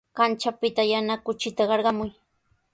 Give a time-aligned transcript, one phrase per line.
[0.19, 2.13] Kanchapita yana kuchita qarqamuy.